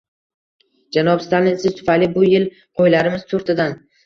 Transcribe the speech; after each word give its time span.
“Janob 0.97 1.21
Stalin 1.25 1.59
siz 1.65 1.75
tufayli 1.81 2.09
bu 2.17 2.25
yil 2.31 2.49
qo’ylarimiz 2.81 3.29
to’rttadan… 3.37 3.79